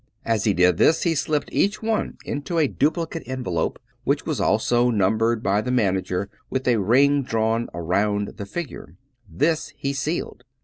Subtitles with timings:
[0.25, 4.89] As he did this he slipped each one into a duplicate envelope, which was also
[4.89, 8.95] numbered by the man ager with a ring drawn aroimd the figure.
[9.29, 10.43] This he sealed.